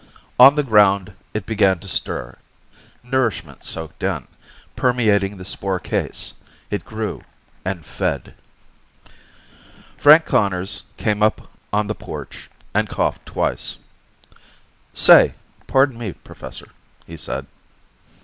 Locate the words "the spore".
5.37-5.79